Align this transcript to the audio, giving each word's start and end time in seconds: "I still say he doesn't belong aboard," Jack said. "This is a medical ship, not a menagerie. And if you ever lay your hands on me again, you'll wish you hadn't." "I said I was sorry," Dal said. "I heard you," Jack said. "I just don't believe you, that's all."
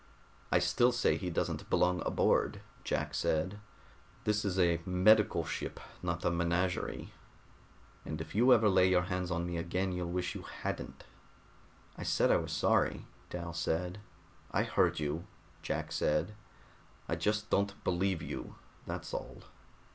"I 0.51 0.57
still 0.57 0.91
say 0.91 1.15
he 1.15 1.29
doesn't 1.29 1.69
belong 1.69 2.01
aboard," 2.07 2.61
Jack 2.83 3.13
said. 3.13 3.59
"This 4.23 4.43
is 4.43 4.57
a 4.57 4.81
medical 4.83 5.45
ship, 5.45 5.79
not 6.01 6.25
a 6.25 6.31
menagerie. 6.31 7.13
And 8.03 8.19
if 8.19 8.33
you 8.33 8.51
ever 8.51 8.67
lay 8.67 8.89
your 8.89 9.03
hands 9.03 9.29
on 9.29 9.45
me 9.45 9.57
again, 9.57 9.91
you'll 9.91 10.09
wish 10.09 10.33
you 10.33 10.41
hadn't." 10.41 11.03
"I 11.97 12.01
said 12.01 12.31
I 12.31 12.37
was 12.37 12.51
sorry," 12.51 13.05
Dal 13.29 13.53
said. 13.53 13.99
"I 14.49 14.63
heard 14.63 14.99
you," 14.99 15.27
Jack 15.61 15.91
said. 15.91 16.33
"I 17.07 17.15
just 17.15 17.51
don't 17.51 17.75
believe 17.83 18.23
you, 18.23 18.55
that's 18.87 19.13
all." 19.13 19.43